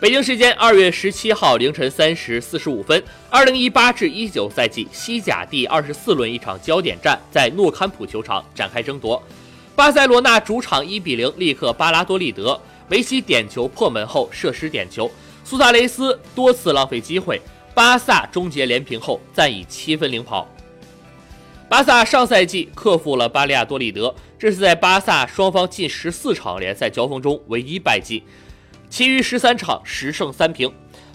[0.00, 9.22] 北京时间二月十七号凌晨三时四十五分，二零一八至一九赛季西甲第二十四轮一场焦点战在诺坎普球场展开争夺。
[9.76, 12.58] 巴塞罗那主场一比零力克巴拉多利德，
[12.88, 15.10] 梅西点球破门后射失点球，
[15.44, 17.38] 苏萨雷斯多次浪费机会，
[17.74, 20.48] 巴萨终结连平后暂以七分领跑。
[21.68, 28.22] 巴萨上赛季克服了巴利亚多利德，这是在巴萨双方近十四场联赛交锋中唯一败绩。
[28.90, 30.68] 其余十三场十胜三平，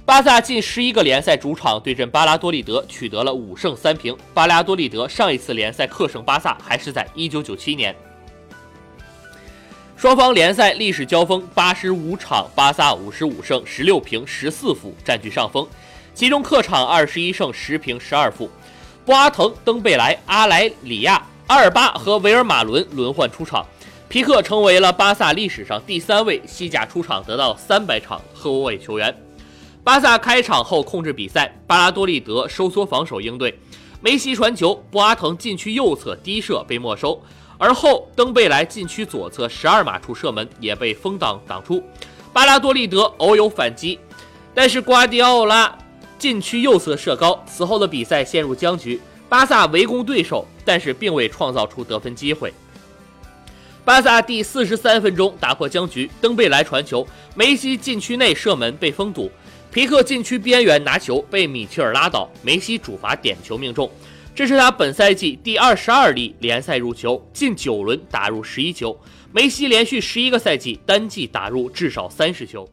[0.06, 4.16] 巴萨近十一个联赛主场对阵巴拉多利德取得了五胜三平。
[4.34, 7.94] 巴拉多利德上一次联赛客胜巴萨还是在一九九七年。
[9.98, 15.68] 双方联赛历史交锋八十五场，巴萨五十五胜十六平十四负占据上风，
[16.14, 18.50] 其中客场二十一胜十平十二负。
[19.04, 23.66] 波阿滕、登贝莱、阿莱里亚、阿尔巴和维尔马伦轮换出场。
[24.16, 29.14] 皮克成为了巴萨历史上第三位西甲出场得到三百场后卫球员。
[29.84, 33.60] 巴萨开场后控制比赛，巴拉多利德收缩防守应对，
[34.00, 37.22] 梅西传球，博阿滕禁区右侧低射被没收，
[37.58, 41.84] 而后登贝莱禁区左侧十二码处射门也被封挡挡出。
[42.32, 44.00] 巴拉多利德偶有反击，
[44.54, 45.78] 但是瓜迪奥拉
[46.18, 49.02] 禁区右侧射高，此后的比赛陷入僵局。
[49.28, 52.54] 巴萨围攻对手，但是并未创造出得分机会。
[53.86, 59.30] 巴萨第四十三分钟打破僵局，登贝莱传球，梅西禁区内射门被封堵，
[59.72, 63.88] 皮克禁区边缘拿球被米切尔拉倒，梅西主罚点球命中，
[64.34, 69.00] 这是他本赛季第二十二粒联赛入球，近九轮打入十一球，
[69.32, 72.68] 梅西连续十一个赛季单季打入至少三十球。